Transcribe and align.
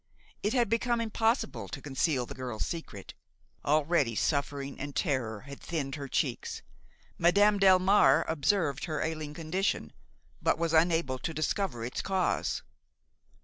It 0.41 0.53
had 0.53 0.67
become 0.67 0.99
impossible 0.99 1.67
to 1.67 1.79
conceal 1.79 2.25
the 2.25 2.33
girl's 2.33 2.65
secret. 2.65 3.13
Already 3.63 4.15
suffering 4.15 4.79
and 4.79 4.95
terror 4.95 5.41
had 5.41 5.61
thinned 5.61 5.93
her 5.93 6.07
cheeks. 6.07 6.63
Madame 7.19 7.59
Delmare 7.59 8.25
observed 8.27 8.85
her 8.85 9.01
ailing 9.03 9.35
condition, 9.35 9.93
but 10.41 10.57
was 10.57 10.73
unable 10.73 11.19
to 11.19 11.35
discover 11.35 11.85
its 11.85 12.01
cause. 12.01 12.63